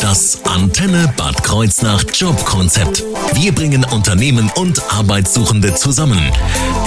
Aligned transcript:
Das 0.00 0.40
Antenne 0.44 1.12
Bad 1.16 1.42
Kreuznach 1.42 2.04
Jobkonzept. 2.12 3.04
Wir 3.34 3.54
bringen 3.54 3.84
Unternehmen 3.84 4.50
und 4.56 4.82
Arbeitssuchende 4.92 5.74
zusammen. 5.74 6.18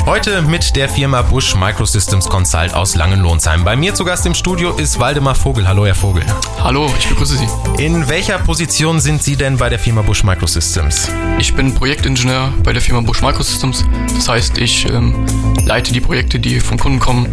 Heute 0.05 0.41
mit 0.41 0.75
der 0.75 0.89
Firma 0.89 1.21
Busch 1.21 1.55
Microsystems 1.55 2.27
Consult 2.27 2.73
aus 2.73 2.95
Langenlohnsheim. 2.95 3.63
Bei 3.63 3.75
mir 3.75 3.93
zu 3.93 4.03
Gast 4.03 4.25
im 4.25 4.33
Studio 4.33 4.75
ist 4.75 4.99
Waldemar 4.99 5.35
Vogel. 5.35 5.67
Hallo, 5.67 5.85
Herr 5.85 5.95
Vogel. 5.95 6.23
Hallo, 6.61 6.91
ich 6.97 7.07
begrüße 7.07 7.37
Sie. 7.37 7.83
In 7.83 8.09
welcher 8.09 8.39
Position 8.39 8.99
sind 8.99 9.23
Sie 9.23 9.35
denn 9.35 9.57
bei 9.57 9.69
der 9.69 9.79
Firma 9.79 10.01
Busch 10.01 10.23
Microsystems? 10.23 11.09
Ich 11.39 11.53
bin 11.53 11.73
Projektingenieur 11.73 12.51
bei 12.63 12.73
der 12.73 12.81
Firma 12.81 13.01
Busch 13.01 13.21
Microsystems. 13.21 13.85
Das 14.15 14.27
heißt, 14.27 14.57
ich 14.57 14.85
ähm, 14.85 15.25
leite 15.65 15.93
die 15.93 16.01
Projekte, 16.01 16.39
die 16.39 16.59
vom 16.59 16.77
Kunden 16.77 16.99
kommen, 16.99 17.27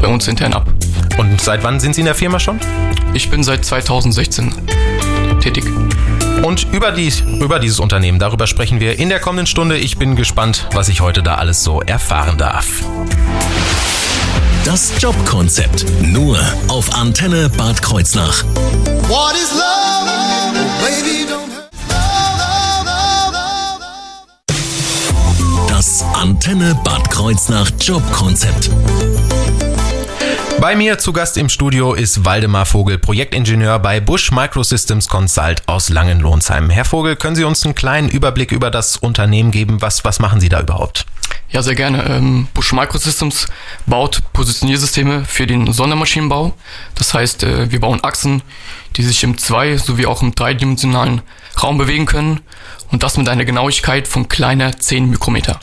bei 0.00 0.08
uns 0.08 0.28
intern 0.28 0.52
ab. 0.52 0.68
Und 1.18 1.40
seit 1.40 1.62
wann 1.62 1.80
sind 1.80 1.94
Sie 1.94 2.00
in 2.00 2.06
der 2.06 2.14
Firma 2.14 2.38
schon? 2.38 2.58
Ich 3.14 3.30
bin 3.30 3.42
seit 3.44 3.64
2016 3.64 4.52
tätig. 5.40 5.64
Und 6.42 6.66
über, 6.72 6.90
dies, 6.92 7.20
über 7.20 7.58
dieses 7.58 7.78
Unternehmen, 7.78 8.18
darüber 8.18 8.46
sprechen 8.46 8.80
wir 8.80 8.98
in 8.98 9.08
der 9.08 9.20
kommenden 9.20 9.46
Stunde. 9.46 9.76
Ich 9.76 9.98
bin 9.98 10.16
gespannt, 10.16 10.66
was 10.72 10.88
ich 10.88 11.00
heute 11.00 11.22
da 11.22 11.36
alles 11.36 11.62
so 11.62 11.80
erfahren 11.80 12.38
darf. 12.38 12.66
Das 14.64 14.92
Jobkonzept. 15.00 15.84
Nur 16.02 16.38
auf 16.68 16.94
Antenne 16.94 17.48
Bad 17.48 17.82
Kreuznach. 17.82 18.44
What 19.08 19.34
is 19.34 19.52
love? 19.52 19.92
Baby, 20.80 21.26
don't 21.28 21.50
hurt. 21.50 21.70
Das 25.68 26.04
Antenne 26.14 26.76
Bad 26.84 27.10
Kreuznach 27.10 27.70
Jobkonzept. 27.80 28.70
Bei 30.62 30.76
mir 30.76 30.96
zu 30.96 31.12
Gast 31.12 31.38
im 31.38 31.48
Studio 31.48 31.92
ist 31.92 32.24
Waldemar 32.24 32.66
Vogel, 32.66 32.96
Projektingenieur 32.96 33.80
bei 33.80 33.98
Busch 33.98 34.30
Microsystems 34.30 35.08
Consult 35.08 35.60
aus 35.66 35.88
Langenlohnsheim. 35.88 36.70
Herr 36.70 36.84
Vogel, 36.84 37.16
können 37.16 37.34
Sie 37.34 37.42
uns 37.42 37.64
einen 37.64 37.74
kleinen 37.74 38.08
Überblick 38.08 38.52
über 38.52 38.70
das 38.70 38.96
Unternehmen 38.96 39.50
geben? 39.50 39.82
Was, 39.82 40.04
was 40.04 40.20
machen 40.20 40.40
Sie 40.40 40.48
da 40.48 40.60
überhaupt? 40.60 41.04
Ja, 41.50 41.64
sehr 41.64 41.74
gerne. 41.74 42.04
Ähm, 42.04 42.46
Busch 42.54 42.72
Microsystems 42.72 43.48
baut 43.86 44.22
Positioniersysteme 44.34 45.24
für 45.24 45.48
den 45.48 45.72
Sondermaschinenbau. 45.72 46.54
Das 46.94 47.12
heißt, 47.12 47.42
äh, 47.42 47.72
wir 47.72 47.80
bauen 47.80 48.04
Achsen, 48.04 48.40
die 48.96 49.02
sich 49.02 49.24
im 49.24 49.38
zwei- 49.38 49.76
sowie 49.78 50.06
auch 50.06 50.22
im 50.22 50.32
dreidimensionalen 50.32 51.22
Raum 51.60 51.76
bewegen 51.76 52.06
können 52.06 52.38
und 52.92 53.02
das 53.02 53.16
mit 53.16 53.28
einer 53.28 53.44
Genauigkeit 53.44 54.06
von 54.06 54.28
kleiner 54.28 54.78
10 54.78 55.10
Mikrometer. 55.10 55.58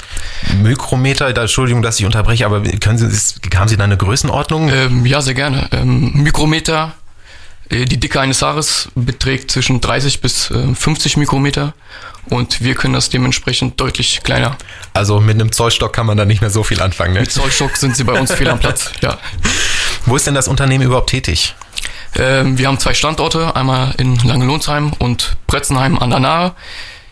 Mikrometer, 0.62 1.32
da, 1.34 1.42
Entschuldigung, 1.42 1.82
dass 1.82 2.00
ich 2.00 2.06
unterbreche, 2.06 2.46
aber 2.46 2.62
können 2.62 2.98
Sie, 2.98 3.06
ist- 3.06 3.40
haben 3.56 3.68
Sie 3.68 3.78
da 3.78 3.84
eine 3.86 3.98
Größenordnung? 3.98 4.70
Ähm, 4.70 5.06
ja, 5.06 5.22
sehr 5.22 5.34
gerne. 5.36 5.68
Ähm, 5.72 6.12
Mikrometer, 6.24 6.94
äh, 7.70 7.86
die 7.86 8.00
Dicke 8.00 8.20
eines 8.20 8.42
Haares 8.42 8.90
beträgt 8.96 9.52
zwischen 9.52 9.80
30 9.82 10.22
bis 10.22 10.50
äh, 10.52 10.74
50 10.74 11.18
Mikrometer 11.18 11.74
und 12.30 12.62
wir 12.62 12.76
können 12.76 12.94
das 12.94 13.10
dementsprechend 13.10 13.80
deutlich 13.80 14.22
kleiner. 14.24 14.56
Also 14.94 15.20
mit 15.20 15.36
einem 15.36 15.52
Zollstock 15.52 15.94
kann 15.94 16.06
man 16.06 16.18
da 16.18 16.26
nicht 16.26 16.42
mehr 16.42 16.50
so 16.50 16.64
viel 16.64 16.82
anfangen. 16.82 17.14
Ne? 17.14 17.22
Mit 17.22 17.32
Zollstock 17.32 17.78
sind 17.78 17.96
sie 17.96 18.04
bei 18.04 18.20
uns 18.20 18.32
fehl 18.32 18.50
am 18.50 18.60
Platz. 18.60 18.92
Ja. 19.02 19.18
Wo 20.06 20.16
ist 20.16 20.26
denn 20.28 20.34
das 20.36 20.48
Unternehmen 20.48 20.84
überhaupt 20.86 21.10
tätig? 21.10 21.56
Ähm, 22.16 22.58
wir 22.58 22.68
haben 22.68 22.80
zwei 22.80 22.94
Standorte, 22.96 23.56
einmal 23.56 23.94
in 23.98 24.16
Langelohnsheim 24.20 24.94
und 24.98 25.38
Bretzenheim 25.46 26.00
an 26.00 26.10
der 26.10 26.20
Nahe. 26.20 26.54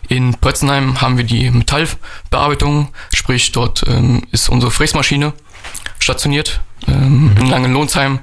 In 0.08 0.32
Bretzenheim 0.32 1.00
haben 1.00 1.18
wir 1.18 1.24
die 1.24 1.50
Metallbearbeitung, 1.50 2.88
sprich 3.14 3.52
dort 3.52 3.84
ähm, 3.86 4.22
ist 4.32 4.48
unsere 4.48 4.70
Fräsmaschine 4.72 5.34
stationiert. 5.98 6.60
Ähm, 6.86 7.36
In 7.38 7.46
Langenlohnsheim 7.46 8.20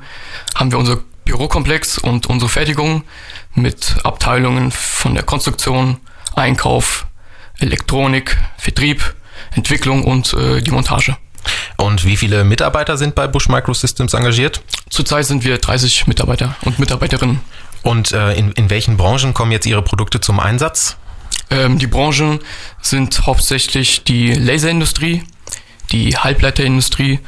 haben 0.55 0.71
wir 0.71 0.79
unser 0.79 0.97
Bürokomplex 1.25 1.97
und 1.97 2.27
unsere 2.27 2.49
Fertigung 2.49 3.03
mit 3.53 3.97
Abteilungen 4.03 4.71
von 4.71 5.13
der 5.13 5.23
Konstruktion, 5.23 5.97
Einkauf, 6.35 7.05
Elektronik, 7.59 8.37
Vertrieb, 8.57 9.15
Entwicklung 9.55 10.03
und 10.03 10.33
äh, 10.33 10.61
die 10.61 10.71
Montage. 10.71 11.17
Und 11.77 12.05
wie 12.05 12.17
viele 12.17 12.43
Mitarbeiter 12.43 12.97
sind 12.97 13.15
bei 13.15 13.27
Busch 13.27 13.47
Microsystems 13.49 14.13
engagiert? 14.13 14.61
Zurzeit 14.89 15.25
sind 15.25 15.43
wir 15.43 15.57
30 15.57 16.07
Mitarbeiter 16.07 16.55
und 16.63 16.79
Mitarbeiterinnen. 16.79 17.41
Und 17.83 18.11
äh, 18.11 18.33
in, 18.33 18.51
in 18.53 18.69
welchen 18.71 18.97
Branchen 18.97 19.33
kommen 19.35 19.51
jetzt 19.51 19.67
Ihre 19.67 19.83
Produkte 19.83 20.19
zum 20.19 20.39
Einsatz? 20.39 20.97
Ähm, 21.49 21.77
die 21.77 21.87
Branchen 21.87 22.39
sind 22.81 23.25
hauptsächlich 23.25 24.03
die 24.03 24.33
Laserindustrie, 24.33 25.23
die 25.91 26.17
Halbleiterindustrie, 26.17 27.19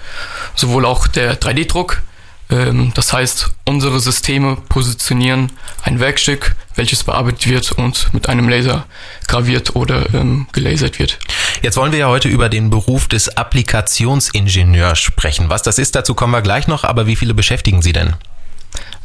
sowohl 0.55 0.85
auch 0.85 1.07
der 1.07 1.39
3D-Druck. 1.39 2.01
Ähm, 2.50 2.91
das 2.95 3.13
heißt, 3.13 3.50
unsere 3.66 4.00
Systeme 4.00 4.56
positionieren 4.69 5.51
ein 5.83 6.00
Werkstück, 6.00 6.56
welches 6.75 7.03
bearbeitet 7.03 7.47
wird 7.47 7.72
und 7.73 8.13
mit 8.13 8.29
einem 8.29 8.47
Laser 8.50 8.85
graviert 9.27 9.75
oder 9.75 10.13
ähm, 10.13 10.47
gelasert 10.53 10.97
wird. 11.00 11.19
Jetzt 11.61 11.75
wollen 11.77 11.91
wir 11.91 12.00
ja 12.00 12.07
heute 12.07 12.27
über 12.29 12.50
den 12.50 12.69
Beruf 12.69 13.07
des 13.07 13.35
Applikationsingenieurs 13.35 15.00
sprechen. 15.00 15.50
Was 15.50 15.61
das 15.63 15.77
ist, 15.79 15.95
dazu 15.95 16.13
kommen 16.16 16.33
wir 16.33 16.41
gleich 16.41 16.67
noch, 16.67 16.83
aber 16.83 17.07
wie 17.07 17.16
viele 17.16 17.33
beschäftigen 17.33 17.81
Sie 17.81 17.94
denn? 17.94 18.16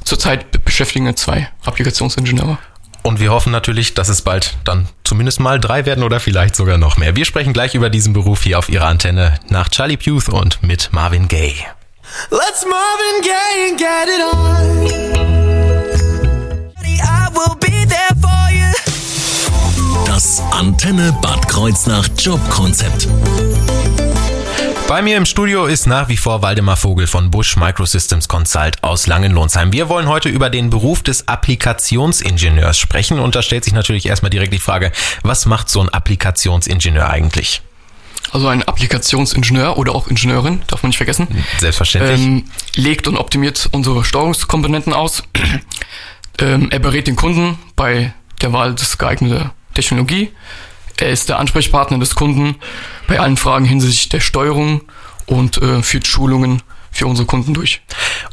Zurzeit 0.05 0.51
be- 0.51 0.59
beschäftigen 0.59 1.07
wir 1.07 1.17
zwei 1.17 1.49
Applikationsingenieure. 1.65 2.59
Und 3.03 3.19
wir 3.19 3.33
hoffen 3.33 3.51
natürlich, 3.53 3.95
dass 3.95 4.09
es 4.09 4.23
bald 4.23 4.57
dann 4.65 4.89
zumindest 5.05 5.41
mal 5.41 5.59
drei 5.59 5.87
werden 5.87 6.05
oder 6.05 6.21
vielleicht 6.21 6.55
sogar 6.55 6.79
noch 6.79 6.97
mehr. 6.97 7.17
Wir 7.17 7.25
sprechen 7.25 7.53
gleich 7.53 7.75
über 7.75 7.91
diesen 7.91 8.13
Beruf 8.13 8.43
hier 8.45 8.59
auf 8.59 8.69
Ihrer 8.69 8.87
Antenne 8.87 9.39
nach 9.49 9.69
Charlie 9.69 9.97
Puth 9.97 10.29
und 10.29 10.63
mit 10.63 10.91
Marvin 10.93 11.29
Gaye. 11.29 11.55
Let's 12.31 12.65
Marvin 12.65 13.23
Gaye 13.23 13.71
and 13.71 13.79
get 13.79 14.09
it 14.09 14.23
on. 14.33 15.23
I 17.05 17.29
will 17.33 17.57
be 17.57 17.87
there 17.87 18.15
for 18.21 18.51
you. 18.51 18.73
Das 20.07 20.43
Antenne 20.53 21.13
Bad 21.21 21.49
Kreuznach 21.49 22.09
Jobkonzept. 22.19 23.09
Bei 24.93 25.01
mir 25.01 25.17
im 25.17 25.25
Studio 25.25 25.65
ist 25.65 25.87
nach 25.87 26.11
wie 26.11 26.19
vor 26.19 26.43
Waldemar 26.43 26.77
Vogel 26.77 27.07
von 27.07 27.31
Busch 27.31 27.57
Microsystems 27.57 28.29
Consult 28.29 28.85
aus 28.85 29.07
Langenlohnsheim. 29.07 29.73
Wir 29.73 29.89
wollen 29.89 30.07
heute 30.07 30.29
über 30.29 30.51
den 30.51 30.69
Beruf 30.69 31.03
des 31.03 31.29
Applikationsingenieurs 31.29 32.79
sprechen 32.79 33.19
und 33.19 33.35
da 33.35 33.41
stellt 33.41 33.65
sich 33.65 33.73
natürlich 33.73 34.05
erstmal 34.05 34.29
direkt 34.29 34.53
die 34.53 34.59
Frage, 34.59 34.93
was 35.23 35.47
macht 35.47 35.71
so 35.71 35.81
ein 35.81 35.89
Applikationsingenieur 35.89 37.09
eigentlich? 37.09 37.63
Also 38.33 38.49
ein 38.49 38.65
Applikationsingenieur 38.65 39.79
oder 39.79 39.95
auch 39.95 40.09
Ingenieurin, 40.09 40.61
darf 40.67 40.83
man 40.83 40.89
nicht 40.91 40.99
vergessen. 40.99 41.27
Selbstverständlich. 41.59 42.21
ähm, 42.21 42.45
legt 42.75 43.09
und 43.09 43.17
optimiert 43.17 43.71
unsere 43.73 44.05
Steuerungskomponenten 44.05 44.93
aus. 44.93 45.23
ähm, 46.39 46.69
er 46.71 46.81
berät 46.81 47.07
den 47.07 47.17
Kunden 47.17 47.59
bei 47.77 48.13
der 48.43 48.53
Wahl 48.53 48.75
des 48.75 48.99
geeigneten 48.99 49.53
Technologie. 49.73 50.33
Er 50.97 51.11
ist 51.11 51.29
der 51.29 51.39
Ansprechpartner 51.39 51.99
des 51.99 52.15
Kunden 52.15 52.57
bei 53.07 53.19
allen 53.19 53.37
Fragen 53.37 53.65
hinsichtlich 53.65 54.09
der 54.09 54.21
Steuerung 54.21 54.83
und 55.27 55.59
äh, 55.59 55.83
führt 55.83 56.07
Schulungen 56.07 56.63
für 56.91 57.07
unsere 57.07 57.27
Kunden 57.27 57.55
durch. 57.55 57.81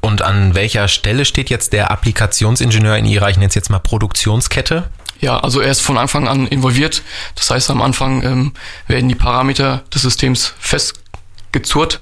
Und 0.02 0.22
an 0.22 0.54
welcher 0.54 0.88
Stelle 0.88 1.26
steht 1.26 1.50
jetzt 1.50 1.74
der 1.74 1.92
Applikationsingenieur 1.92 2.98
in 2.98 3.06
Ihrer, 3.06 3.30
ich 3.30 3.38
nenne 3.38 3.48
es 3.48 3.56
jetzt 3.56 3.70
mal 3.70 3.80
Produktionskette? 3.80 4.90
Ja, 5.22 5.40
also 5.40 5.60
er 5.60 5.72
ist 5.72 5.82
von 5.82 5.98
Anfang 5.98 6.28
an 6.28 6.48
involviert. 6.48 7.02
Das 7.36 7.50
heißt, 7.50 7.70
am 7.72 7.82
Anfang 7.82 8.24
ähm, 8.24 8.54
werden 8.88 9.10
die 9.10 9.16
Parameter 9.16 9.84
des 9.94 10.04
Systems 10.04 10.54
festgezurrt 10.60 12.00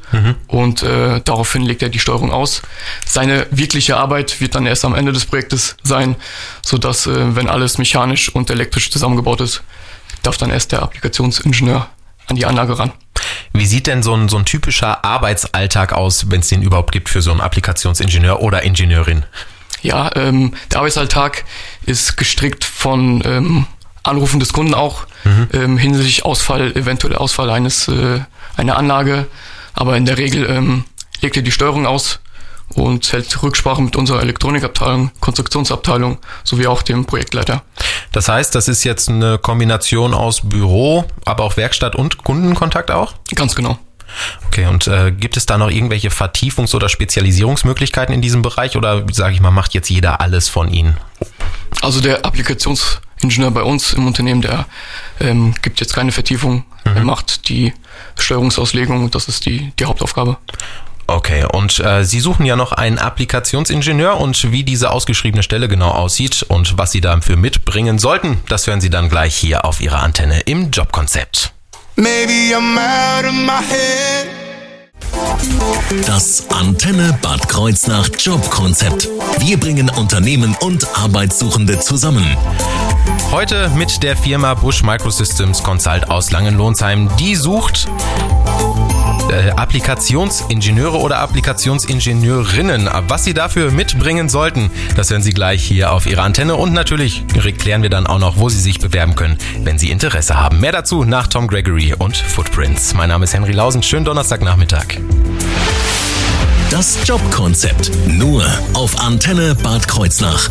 und 0.47 0.83
äh, 0.83 1.21
daraufhin 1.23 1.63
legt 1.63 1.81
er 1.81 1.89
die 1.89 1.99
Steuerung 1.99 2.31
aus. 2.31 2.61
Seine 3.05 3.47
wirkliche 3.49 3.97
Arbeit 3.97 4.39
wird 4.39 4.53
dann 4.53 4.67
erst 4.67 4.85
am 4.85 4.93
Ende 4.93 5.13
des 5.13 5.25
Projektes 5.25 5.77
sein, 5.81 6.15
sodass, 6.63 7.07
äh, 7.07 7.35
wenn 7.35 7.49
alles 7.49 7.79
mechanisch 7.79 8.29
und 8.29 8.51
elektrisch 8.51 8.91
zusammengebaut 8.91 9.41
ist, 9.41 9.63
darf 10.23 10.37
dann 10.37 10.49
erst 10.49 10.71
der 10.71 10.81
Applikationsingenieur 10.81 11.87
an 12.27 12.35
die 12.35 12.45
Anlage 12.45 12.77
ran. 12.77 12.91
Wie 13.53 13.65
sieht 13.65 13.87
denn 13.87 14.03
so 14.03 14.13
ein, 14.13 14.29
so 14.29 14.37
ein 14.37 14.45
typischer 14.45 15.03
Arbeitsalltag 15.03 15.93
aus, 15.93 16.29
wenn 16.29 16.41
es 16.41 16.49
den 16.49 16.61
überhaupt 16.61 16.91
gibt 16.91 17.09
für 17.09 17.21
so 17.21 17.31
einen 17.31 17.41
Applikationsingenieur 17.41 18.41
oder 18.41 18.63
Ingenieurin? 18.63 19.25
Ja, 19.81 20.11
ähm, 20.15 20.53
der 20.71 20.79
Arbeitsalltag 20.79 21.45
ist 21.85 22.17
gestrickt 22.17 22.63
von 22.63 23.23
ähm, 23.25 23.65
Anrufen 24.03 24.39
des 24.39 24.53
Kunden 24.53 24.73
auch 24.73 25.05
ähm, 25.53 25.77
hinsichtlich 25.77 26.25
Ausfall, 26.25 26.71
eventuell 26.75 27.15
Ausfall 27.15 27.49
eines 27.49 27.87
äh, 27.87 28.21
einer 28.55 28.77
Anlage. 28.77 29.27
Aber 29.73 29.97
in 29.97 30.05
der 30.05 30.17
Regel 30.17 30.49
ähm, 30.49 30.85
legt 31.21 31.37
er 31.37 31.43
die 31.43 31.51
Steuerung 31.51 31.85
aus 31.85 32.19
und 32.69 33.11
hält 33.11 33.41
Rücksprache 33.41 33.81
mit 33.81 33.95
unserer 33.95 34.21
Elektronikabteilung, 34.21 35.11
Konstruktionsabteilung 35.19 36.17
sowie 36.43 36.67
auch 36.67 36.81
dem 36.81 37.05
Projektleiter. 37.05 37.63
Das 38.11 38.29
heißt, 38.29 38.55
das 38.55 38.67
ist 38.67 38.83
jetzt 38.83 39.09
eine 39.09 39.37
Kombination 39.37 40.13
aus 40.13 40.41
Büro, 40.41 41.05
aber 41.25 41.43
auch 41.43 41.57
Werkstatt 41.57 41.95
und 41.95 42.23
Kundenkontakt 42.23 42.91
auch? 42.91 43.13
Ganz 43.35 43.55
genau. 43.55 43.77
Okay, 44.47 44.65
und 44.67 44.87
äh, 44.87 45.11
gibt 45.11 45.37
es 45.37 45.45
da 45.45 45.57
noch 45.57 45.69
irgendwelche 45.69 46.09
Vertiefungs- 46.09 46.73
oder 46.73 46.89
Spezialisierungsmöglichkeiten 46.89 48.13
in 48.13 48.21
diesem 48.21 48.41
Bereich 48.41 48.77
oder 48.77 49.05
sage 49.11 49.33
ich 49.33 49.41
mal, 49.41 49.51
macht 49.51 49.73
jetzt 49.73 49.89
jeder 49.89 50.21
alles 50.21 50.49
von 50.49 50.71
Ihnen? 50.71 50.97
Also 51.81 52.01
der 52.01 52.25
Applikationsingenieur 52.25 53.51
bei 53.51 53.63
uns 53.63 53.93
im 53.93 54.07
Unternehmen, 54.07 54.41
der 54.41 54.65
ähm, 55.19 55.53
gibt 55.61 55.79
jetzt 55.79 55.93
keine 55.93 56.11
Vertiefung. 56.11 56.63
Er 56.85 57.03
macht 57.03 57.49
die 57.49 57.73
Steuerungsauslegung 58.17 59.03
und 59.03 59.13
das 59.13 59.27
ist 59.27 59.45
die, 59.45 59.73
die 59.77 59.85
Hauptaufgabe. 59.85 60.37
Okay, 61.07 61.45
und 61.51 61.79
äh, 61.79 62.03
Sie 62.03 62.19
suchen 62.19 62.45
ja 62.45 62.57
noch 62.57 62.73
einen 62.73 62.99
Applikationsingenieur 62.99 64.19
und 64.19 64.51
wie 64.51 64.63
diese 64.63 64.91
ausgeschriebene 64.91 65.41
Stelle 65.41 65.69
genau 65.69 65.91
aussieht 65.91 66.45
und 66.49 66.77
was 66.77 66.91
Sie 66.91 67.01
dafür 67.01 67.37
mitbringen 67.37 67.97
sollten, 67.97 68.41
das 68.49 68.67
hören 68.67 68.81
Sie 68.81 68.89
dann 68.89 69.09
gleich 69.09 69.35
hier 69.35 69.63
auf 69.63 69.79
Ihrer 69.79 70.03
Antenne 70.03 70.41
im 70.41 70.69
Jobkonzept. 70.69 71.53
Maybe 71.95 72.53
I'm 72.55 72.77
out 72.77 73.25
of 73.25 73.31
my 73.31 73.59
head. 73.67 74.27
Das 76.05 76.45
Antenne 76.49 77.17
Bad 77.21 77.47
Kreuznach 77.47 78.09
Jobkonzept. 78.19 79.07
Wir 79.39 79.57
bringen 79.57 79.89
Unternehmen 79.89 80.55
und 80.59 80.85
Arbeitssuchende 80.97 81.79
zusammen. 81.79 82.35
Heute 83.31 83.69
mit 83.69 84.03
der 84.03 84.17
Firma 84.17 84.53
Bush 84.53 84.83
Microsystems 84.83 85.63
Consult 85.63 86.09
aus 86.09 86.31
Langenlohnsheim. 86.31 87.09
Die 87.17 87.35
sucht 87.35 87.87
äh, 89.29 89.51
Applikationsingenieure 89.51 90.97
oder 90.97 91.19
Applikationsingenieurinnen. 91.19 92.89
Was 93.07 93.23
sie 93.23 93.33
dafür 93.33 93.71
mitbringen 93.71 94.29
sollten, 94.29 94.69
das 94.95 95.09
hören 95.09 95.21
Sie 95.21 95.33
gleich 95.33 95.63
hier 95.63 95.91
auf 95.91 96.05
Ihrer 96.05 96.23
Antenne. 96.23 96.55
Und 96.55 96.73
natürlich 96.73 97.23
klären 97.27 97.81
wir 97.81 97.89
dann 97.89 98.07
auch 98.07 98.19
noch, 98.19 98.37
wo 98.37 98.49
Sie 98.49 98.59
sich 98.59 98.79
bewerben 98.79 99.15
können, 99.15 99.37
wenn 99.63 99.77
Sie 99.77 99.91
Interesse 99.91 100.39
haben. 100.39 100.59
Mehr 100.59 100.71
dazu 100.71 101.03
nach 101.03 101.27
Tom 101.27 101.47
Gregory 101.47 101.93
und 101.97 102.17
Footprints. 102.17 102.93
Mein 102.93 103.09
Name 103.09 103.25
ist 103.25 103.33
Henry 103.33 103.51
Lausen. 103.51 103.83
Schönen 103.83 104.05
Donnerstagnachmittag. 104.05 104.97
Das 106.69 106.97
Jobkonzept. 107.05 107.91
Nur 108.07 108.45
auf 108.73 108.99
Antenne 108.99 109.55
Bad 109.55 109.87
Kreuznach. 109.87 110.49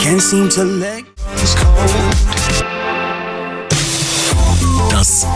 Can't 0.00 0.20
seem 0.20 0.48
to 0.50 0.64
let 0.64 1.04
this 1.36 1.54
cold. 1.54 2.31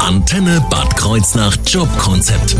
Antenne 0.06 0.64
Bad 0.70 0.96
Kreuznach 0.96 1.56
Jobkonzept. 1.66 2.56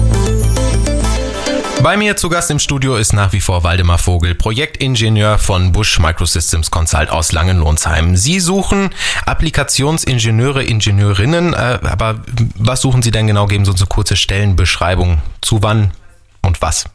Bei 1.81 1.97
mir 1.97 2.17
zu 2.17 2.29
Gast 2.29 2.51
im 2.51 2.59
Studio 2.59 2.97
ist 2.97 3.13
nach 3.13 3.33
wie 3.33 3.41
vor 3.41 3.63
Waldemar 3.63 3.99
Vogel, 3.99 4.35
Projektingenieur 4.35 5.39
von 5.39 5.71
Bush 5.71 6.01
Microsystems 6.01 6.73
Consult 6.73 7.09
aus 7.09 7.31
Langenlohnsheim. 7.31 8.17
Sie 8.17 8.41
suchen 8.41 8.91
Applikationsingenieure, 9.27 10.65
Ingenieurinnen, 10.65 11.55
äh, 11.55 11.79
aber 11.85 12.19
was 12.57 12.81
suchen 12.81 13.03
Sie 13.03 13.13
denn 13.13 13.29
genau? 13.29 13.47
Geben 13.47 13.65
Sie 13.65 13.71
uns 13.71 13.81
eine 13.81 13.87
kurze 13.87 14.17
Stellenbeschreibung. 14.17 15.23
Zu 15.41 15.63
wann 15.63 15.93
und 16.43 16.61
was? 16.63 16.87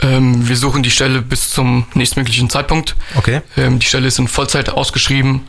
Ähm, 0.00 0.48
wir 0.48 0.56
suchen 0.56 0.82
die 0.82 0.90
Stelle 0.90 1.22
bis 1.22 1.50
zum 1.50 1.86
nächstmöglichen 1.94 2.50
Zeitpunkt. 2.50 2.96
Okay. 3.14 3.40
Ähm, 3.56 3.78
die 3.78 3.86
Stelle 3.86 4.08
ist 4.08 4.18
in 4.18 4.26
Vollzeit 4.26 4.68
ausgeschrieben 4.68 5.42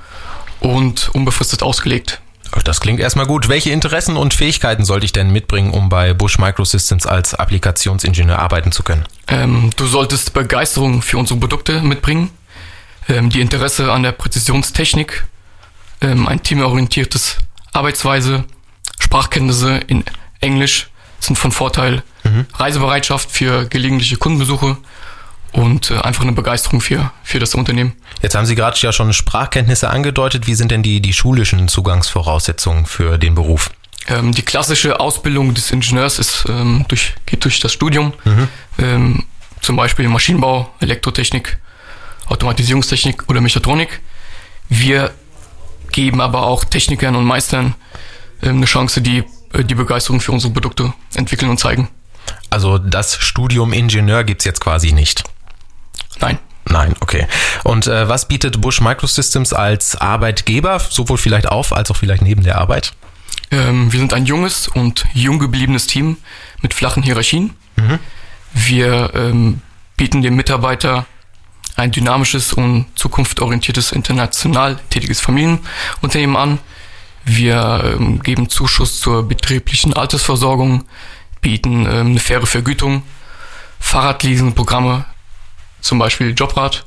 und 0.60 1.10
unbefristet 1.16 1.64
ausgelegt. 1.64 2.22
Das 2.64 2.82
klingt 2.82 3.00
erstmal 3.00 3.26
gut. 3.26 3.50
Welche 3.50 3.72
Interessen 3.72 4.18
und 4.18 4.34
Fähigkeiten 4.34 4.86
sollte 4.86 5.06
ich 5.06 5.14
denn 5.14 5.32
mitbringen, 5.32 5.72
um 5.72 5.90
bei 5.90 6.14
Bush 6.14 6.38
Microsystems 6.38 7.06
als 7.06 7.34
Applikationsingenieur 7.34 8.40
arbeiten 8.40 8.72
zu 8.72 8.84
können? 8.84 9.06
Ähm, 9.28 9.72
du 9.76 9.86
solltest 9.86 10.34
Begeisterung 10.34 11.02
für 11.02 11.18
unsere 11.18 11.40
Produkte 11.40 11.82
mitbringen, 11.82 12.30
ähm, 13.10 13.30
die 13.30 13.42
Interesse 13.42 13.92
an 13.92 14.04
der 14.04 14.12
Präzisionstechnik, 14.12 15.26
ähm, 16.02 16.28
ein 16.28 16.44
teamorientiertes 16.44 17.38
Arbeitsweise, 17.74 18.44
Sprachkenntnisse 19.00 19.78
in 19.88 20.04
Englisch 20.42 20.90
sind 21.20 21.38
von 21.38 21.52
Vorteil, 21.52 22.04
Reisebereitschaft 22.56 23.32
für 23.32 23.66
gelegentliche 23.66 24.18
Kundenbesuche 24.18 24.78
und 25.54 25.92
äh, 25.92 25.98
einfach 25.98 26.24
eine 26.24 26.34
Begeisterung 26.34 26.82
für, 26.82 27.12
für 27.24 27.40
das 27.40 27.56
Unternehmen. 27.56 27.94
Jetzt 28.22 28.36
haben 28.36 28.46
Sie 28.46 28.56
gerade 28.56 28.78
ja 28.80 28.92
schon 28.92 29.14
Sprachkenntnisse 29.14 29.90
angedeutet. 29.90 30.48
Wie 30.48 30.56
sind 30.56 30.72
denn 30.72 30.84
die, 30.84 31.02
die 31.02 31.14
schulischen 31.14 31.68
Zugangsvoraussetzungen 31.68 32.86
für 32.86 33.18
den 33.18 33.36
Beruf? 33.36 33.72
Ähm, 34.08 34.32
die 34.32 34.42
klassische 34.42 35.00
Ausbildung 35.00 35.54
des 35.54 35.72
Ingenieurs 35.72 36.20
ist, 36.20 36.46
ähm, 36.48 36.86
durch, 36.88 37.14
geht 37.26 37.44
durch 37.44 37.60
das 37.60 37.74
Studium, 37.74 38.14
ähm, 38.80 39.24
zum 39.62 39.76
Beispiel 39.76 40.08
Maschinenbau, 40.08 40.72
Elektrotechnik, 40.80 41.58
Automatisierungstechnik 42.28 43.30
oder 43.30 43.42
Mechatronik. 43.42 44.02
Wir 44.70 45.12
geben 45.92 46.22
aber 46.22 46.44
auch 46.44 46.64
Technikern 46.64 47.16
und 47.16 47.26
Meistern 47.26 47.76
ähm, 48.42 48.58
eine 48.58 48.66
Chance, 48.66 49.02
die 49.02 49.24
äh, 49.54 49.64
die 49.64 49.76
Begeisterung 49.76 50.20
für 50.20 50.32
unsere 50.32 50.54
Produkte 50.54 50.94
entwickeln 51.16 51.50
und 51.50 51.60
zeigen. 51.60 51.90
Also 52.50 52.78
das 52.78 53.16
Studium 53.16 53.74
Ingenieur 53.74 54.24
gibt's 54.24 54.46
jetzt 54.46 54.62
quasi 54.62 54.92
nicht. 54.92 55.24
Nein. 56.20 56.40
Nein, 56.70 56.96
okay. 57.00 57.28
Und 57.64 57.88
äh, 57.88 58.10
was 58.10 58.28
bietet 58.28 58.60
Bush 58.60 58.82
Microsystems 58.82 59.54
als 59.54 59.96
Arbeitgeber, 59.96 60.80
sowohl 60.80 61.18
vielleicht 61.18 61.48
auf 61.48 61.72
als 61.72 61.90
auch 61.92 61.96
vielleicht 61.96 62.24
neben 62.24 62.44
der 62.44 62.58
Arbeit? 62.58 62.94
Ähm, 63.52 63.92
wir 63.94 64.00
sind 64.00 64.14
ein 64.14 64.26
junges 64.26 64.68
und 64.68 65.06
jung 65.14 65.40
gebliebenes 65.40 65.88
Team 65.88 66.18
mit 66.62 66.74
flachen 66.74 67.04
Hierarchien. 67.04 67.56
Wir 68.54 69.12
ähm, 69.14 69.62
bieten 69.96 70.22
dem 70.22 70.36
Mitarbeiter 70.36 71.06
ein 71.76 71.92
dynamisches 71.92 72.54
und 72.54 72.88
zukunftsorientiertes, 72.96 73.92
international 73.92 74.78
tätiges 74.90 75.22
Familienunternehmen 75.22 76.36
an. 76.36 76.60
Wir 77.24 77.84
ähm, 78.00 78.22
geben 78.22 78.50
Zuschuss 78.50 79.00
zur 79.00 79.28
betrieblichen 79.28 79.94
Altersversorgung, 79.94 80.86
bieten 81.42 81.86
ähm, 81.86 82.08
eine 82.08 82.20
faire 82.20 82.48
Vergütung, 82.48 83.04
Fahrradleasingprogramme, 83.80 85.06
zum 85.82 86.00
Beispiel 86.00 86.34
Jobrad 86.36 86.86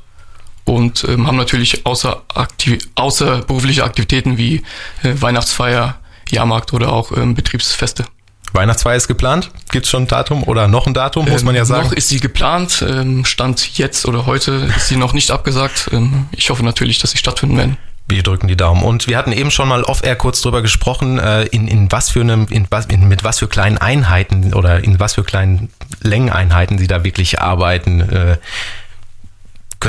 und 0.65 1.03
ähm, 1.07 1.27
haben 1.27 1.37
natürlich 1.37 1.85
außer 1.85 2.21
aktiv 2.33 2.87
außerberufliche 2.95 3.83
Aktivitäten 3.83 4.37
wie 4.37 4.63
äh, 5.03 5.13
Weihnachtsfeier, 5.19 5.97
Jahrmarkt 6.29 6.73
oder 6.73 6.93
auch 6.93 7.11
ähm, 7.15 7.35
Betriebsfeste. 7.35 8.05
Weihnachtsfeier 8.53 8.95
ist 8.97 9.07
geplant? 9.07 9.49
Gibt's 9.71 9.89
schon 9.89 10.03
ein 10.03 10.07
Datum 10.07 10.43
oder 10.43 10.67
noch 10.67 10.85
ein 10.87 10.93
Datum, 10.93 11.29
muss 11.29 11.43
man 11.43 11.55
ja 11.55 11.61
Ähm, 11.61 11.67
sagen? 11.67 11.87
Noch 11.87 11.93
ist 11.93 12.09
sie 12.09 12.19
geplant, 12.19 12.83
ähm, 12.87 13.25
Stand 13.25 13.77
jetzt 13.77 14.05
oder 14.05 14.25
heute 14.25 14.69
ist 14.75 14.89
sie 14.89 14.97
noch 14.97 15.13
nicht 15.13 15.31
abgesagt. 15.31 15.89
Ähm, 15.93 16.27
ich 16.31 16.49
hoffe 16.49 16.63
natürlich, 16.63 16.99
dass 16.99 17.11
sie 17.11 17.17
stattfinden 17.17 17.57
werden. 17.57 17.77
Wir 18.07 18.23
drücken 18.23 18.49
die 18.49 18.57
Daumen. 18.57 18.83
Und 18.83 19.07
wir 19.07 19.17
hatten 19.17 19.31
eben 19.31 19.51
schon 19.51 19.69
mal 19.69 19.83
off-air 19.83 20.17
kurz 20.17 20.41
drüber 20.41 20.61
gesprochen, 20.61 21.17
äh, 21.17 21.43
in, 21.43 21.67
in 21.69 21.89
was 21.93 22.09
für 22.09 22.19
einem, 22.19 22.47
in 22.49 22.67
was, 22.69 22.87
in, 22.87 23.07
mit 23.07 23.23
was 23.23 23.39
für 23.39 23.47
kleinen 23.47 23.77
Einheiten 23.77 24.53
oder 24.53 24.83
in 24.83 24.99
was 24.99 25.13
für 25.13 25.23
kleinen 25.23 25.69
Längeneinheiten 26.01 26.77
Sie 26.77 26.87
da 26.87 27.05
wirklich 27.05 27.39
arbeiten. 27.39 28.01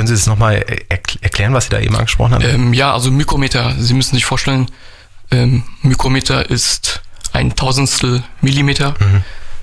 Können 0.03 0.17
Sie 0.17 0.21
es 0.21 0.27
nochmal 0.27 0.65
erkl 0.89 1.17
erklären, 1.21 1.53
was 1.53 1.63
Sie 1.63 1.69
da 1.69 1.79
eben 1.79 1.95
angesprochen 1.95 2.33
haben? 2.33 2.43
Ähm, 2.43 2.73
ja, 2.73 2.91
also 2.91 3.09
Mikrometer, 3.09 3.73
Sie 3.79 3.93
müssen 3.93 4.15
sich 4.15 4.25
vorstellen, 4.25 4.69
ähm, 5.31 5.63
Mikrometer 5.81 6.49
ist 6.49 7.01
ein 7.31 7.55
Tausendstel 7.55 8.21
Millimeter. 8.41 8.95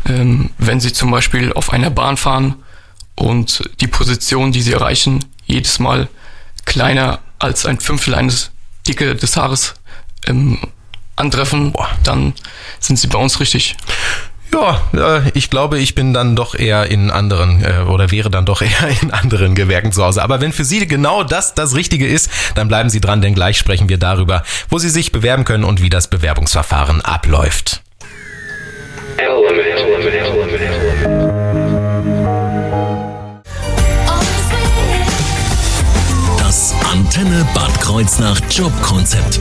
Ähm, 0.07 0.49
wenn 0.57 0.81
Sie 0.81 0.95
zum 0.95 1.11
Beispiel 1.11 1.53
auf 1.53 1.75
einer 1.75 1.91
Bahn 1.91 2.17
fahren 2.17 2.55
und 3.17 3.69
die 3.83 3.87
Position, 3.87 4.51
die 4.51 4.63
Sie 4.63 4.73
erreichen, 4.73 5.23
jedes 5.45 5.79
Mal 5.79 6.09
kleiner 6.65 7.19
als 7.39 7.67
ein 7.67 7.79
Fünftel 7.79 8.15
eines 8.15 8.51
Dicke 8.89 9.15
des 9.17 9.37
Haares 9.37 9.75
ähm, 10.27 10.57
antreffen, 11.17 11.75
dann 12.03 12.33
sind 12.79 12.99
Sie 12.99 13.09
bei 13.09 13.19
uns 13.19 13.41
richtig. 13.41 13.77
Ja, 14.53 14.81
äh, 14.95 15.31
ich 15.35 15.51
glaube, 15.51 15.79
ich 15.79 15.95
bin 15.95 16.13
dann 16.13 16.35
doch 16.35 16.55
eher 16.55 16.91
in 16.91 17.11
anderen 17.11 17.65
äh, 17.65 17.83
oder 17.89 18.11
wäre 18.11 18.31
dann 18.31 18.45
doch 18.47 18.63
eher 18.63 18.89
in 19.03 19.11
anderen 19.11 19.55
Gewerken 19.55 19.93
zu 19.93 20.05
Hause. 20.05 20.23
Aber 20.23 20.41
wenn 20.41 20.53
für 20.53 20.65
Sie 20.65 20.87
genau 20.87 21.23
das 21.23 21.55
das 21.55 21.75
Richtige 21.77 22.07
ist, 22.07 22.31
dann 22.55 22.69
bleiben 22.69 22.91
Sie 22.91 23.01
dran, 23.01 23.21
denn 23.23 23.35
gleich 23.35 23.59
sprechen 23.59 23.89
wir 23.89 23.99
darüber, 23.99 24.43
wo 24.69 24.79
Sie 24.79 24.89
sich 24.89 25.13
bewerben 25.13 25.45
können 25.45 25.65
und 25.65 25.83
wie 25.83 25.91
das 25.91 26.09
Bewerbungsverfahren 26.09 27.01
abläuft. 27.01 27.83
Das 36.39 36.75
Antenne 36.91 37.47
Bad 37.55 37.81
Kreuznach 37.81 38.41
Jobkonzept. 38.51 39.39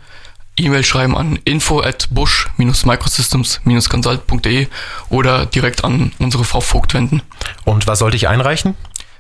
E-Mail 0.58 0.84
schreiben 0.84 1.16
an 1.16 1.40
info 1.46 1.82
at 1.82 2.08
bush-microsystems-consult.de 2.12 4.68
oder 5.10 5.46
direkt 5.46 5.84
an 5.84 6.12
unsere 6.20 6.44
Frau 6.44 6.62
Vogt 6.62 6.94
wenden. 6.94 7.22
und 7.66 7.88
was 7.88 8.00
sollte 8.00 8.18
ich 8.18 8.28
einreichen? 8.28 8.76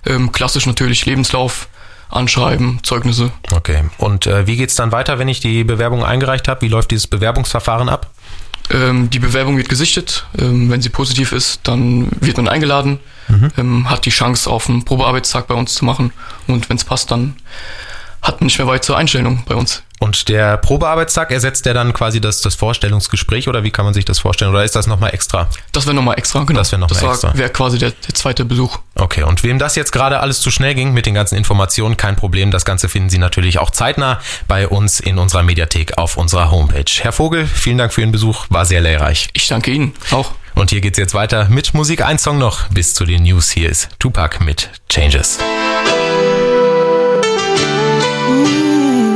Ähm, 0.06 0.32
klassisch 0.32 0.65
natürlich 0.65 1.06
Lebenslauf, 1.06 1.67
Anschreiben, 2.10 2.79
Zeugnisse. 2.84 3.32
Okay. 3.51 3.84
Und 3.98 4.27
äh, 4.27 4.48
wie 4.48 4.56
geht's 4.56 4.75
dann 4.75 4.91
weiter, 4.91 5.20
wenn 5.20 5.27
ich 5.27 5.39
die 5.39 5.63
Bewerbung 5.63 6.06
eingereicht 6.06 6.48
habe? 6.48 6.62
Wie 6.62 6.70
läuft 6.70 6.91
dieses 6.91 7.08
Bewerbungsverfahren 7.08 7.89
ab? 7.89 8.12
Ähm, 8.70 9.10
die 9.10 9.20
Bewerbung 9.20 9.58
wird 9.58 9.70
gesichtet. 9.70 10.25
Ähm, 10.38 10.70
wenn 10.70 10.82
sie 10.82 10.89
positiv 10.89 11.32
ist, 11.32 11.62
dann 11.63 12.10
wird 12.20 12.38
man 12.38 12.48
eingeladen, 12.48 13.00
ähm, 13.58 13.89
hat 13.89 14.06
die 14.06 14.10
Chance, 14.10 14.50
auf 14.50 14.70
einen 14.70 14.86
Probearbeitstag 14.86 15.48
bei 15.48 15.56
uns 15.56 15.74
zu 15.74 15.86
machen. 15.86 16.13
Und 16.48 16.70
wenn 16.70 16.77
es 16.77 16.86
passt, 16.86 17.12
dann 17.12 17.36
hat 18.27 18.41
man 18.41 18.46
nicht 18.48 18.57
mehr 18.57 18.67
weit 18.67 18.84
zur 18.84 18.98
Einstellung 18.98 19.43
bei 19.48 19.55
uns. 19.55 19.84
Und 20.00 20.29
der 20.29 20.57
Probearbeitstag 20.57 21.31
ersetzt 21.31 21.65
der 21.65 21.74
dann 21.74 21.91
quasi 21.91 22.22
das, 22.22 22.41
das 22.41 22.53
Vorstellungsgespräch 22.53 23.48
oder 23.48 23.63
wie 23.63 23.72
kann 23.72 23.84
man 23.86 23.96
sich 23.96 24.05
das 24.05 24.19
vorstellen? 24.19 24.51
Oder 24.51 24.63
ist 24.63 24.75
das 24.75 24.86
nochmal 24.86 25.12
extra? 25.13 25.48
Das 25.72 25.88
wäre 25.88 25.96
nochmal 25.96 26.19
extra, 26.19 26.43
genau. 26.43 26.60
Das 26.60 26.72
wäre 26.72 26.79
noch 26.81 26.89
mal 26.91 27.01
war- 27.01 27.12
extra. 27.13 27.36
wäre 27.36 27.50
quasi 27.50 27.79
der, 27.79 27.91
der 27.91 28.13
zweite 28.13 28.46
Besuch. 28.46 28.77
Okay, 28.93 29.24
und 29.24 29.41
wem 29.43 29.57
das 29.57 29.75
jetzt 29.75 29.91
gerade 29.91 30.19
alles 30.19 30.41
zu 30.41 30.51
schnell 30.51 30.75
ging 30.75 30.93
mit 30.93 31.07
den 31.07 31.15
ganzen 31.15 31.36
Informationen, 31.36 31.98
kein 31.98 32.15
Problem. 32.15 32.51
Das 32.51 32.63
Ganze 32.63 32.89
finden 32.89 33.10
Sie 33.10 33.17
natürlich 33.17 33.57
auch 33.57 33.72
zeitnah 33.72 34.19
bei 34.48 34.67
uns 34.67 35.00
in 35.00 35.17
unserer 35.17 35.41
Mediathek 35.41 35.98
auf 35.98 36.17
unserer 36.17 36.51
Homepage. 36.51 36.86
Herr 37.01 37.12
Vogel, 37.13 37.48
vielen 37.48 37.79
Dank 37.79 37.91
für 37.91 38.01
Ihren 38.01 38.12
Besuch, 38.12 38.46
war 38.50 38.65
sehr 38.65 38.81
lehrreich. 38.81 39.29
Ich 39.34 39.48
danke 39.48 39.72
Ihnen 39.72 39.93
auch. 40.12 40.31
Und 40.53 40.69
hier 40.69 40.81
geht's 40.81 40.98
jetzt 41.00 41.13
weiter 41.15 41.48
mit 41.50 41.74
Musik. 41.74 42.03
Ein 42.03 42.19
Song 42.19 42.38
noch 42.38 42.67
bis 42.69 42.93
zu 42.93 43.05
den 43.05 43.24
News. 43.24 43.50
Hier 43.50 43.69
ist 43.69 43.89
Tupac 44.00 44.43
mit 44.43 44.69
Changes. 44.89 45.39
Ooh. 48.38 49.07